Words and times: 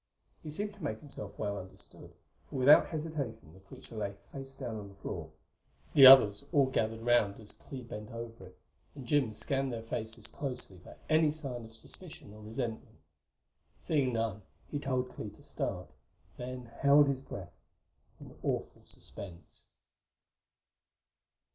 He 0.41 0.49
seemed 0.49 0.73
to 0.73 0.83
make 0.83 0.99
himself 0.99 1.37
well 1.37 1.59
understood, 1.59 2.11
for 2.49 2.55
without 2.55 2.87
hesitation 2.87 3.53
the 3.53 3.59
creature 3.59 3.95
lay 3.95 4.15
face 4.31 4.57
down 4.57 4.77
on 4.79 4.89
the 4.89 4.95
floor. 4.95 5.29
The 5.93 6.07
others 6.07 6.43
all 6.51 6.65
gathered 6.71 7.01
around 7.03 7.39
as 7.39 7.53
Clee 7.53 7.83
bent 7.83 8.09
over 8.09 8.47
it, 8.47 8.57
and 8.95 9.05
Jim 9.05 9.31
scanned 9.31 9.71
their 9.71 9.83
faces 9.83 10.25
closely 10.25 10.79
for 10.79 10.97
any 11.07 11.29
sign 11.29 11.65
of 11.65 11.75
suspicion 11.75 12.33
or 12.33 12.41
resentment. 12.41 12.97
Seeing 13.83 14.13
none, 14.13 14.41
he 14.71 14.79
told 14.79 15.11
Clee 15.13 15.29
to 15.29 15.43
start; 15.43 15.87
then 16.35 16.65
held 16.79 17.07
his 17.07 17.21
breath 17.21 17.53
in 18.19 18.35
awful 18.41 18.83
suspense. 18.85 19.67